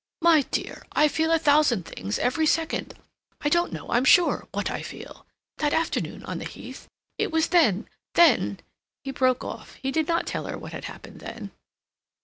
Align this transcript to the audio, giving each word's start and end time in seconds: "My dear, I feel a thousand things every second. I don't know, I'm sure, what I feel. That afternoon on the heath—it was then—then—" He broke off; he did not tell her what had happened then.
"My 0.23 0.41
dear, 0.49 0.81
I 0.93 1.07
feel 1.07 1.29
a 1.29 1.37
thousand 1.37 1.85
things 1.85 2.17
every 2.17 2.47
second. 2.47 2.95
I 3.41 3.49
don't 3.49 3.71
know, 3.71 3.87
I'm 3.91 4.03
sure, 4.03 4.47
what 4.51 4.71
I 4.71 4.81
feel. 4.81 5.27
That 5.59 5.73
afternoon 5.75 6.25
on 6.25 6.39
the 6.39 6.45
heath—it 6.45 7.31
was 7.31 7.49
then—then—" 7.49 8.61
He 9.03 9.11
broke 9.11 9.43
off; 9.43 9.75
he 9.75 9.91
did 9.91 10.07
not 10.07 10.25
tell 10.25 10.47
her 10.47 10.57
what 10.57 10.73
had 10.73 10.85
happened 10.85 11.19
then. 11.19 11.51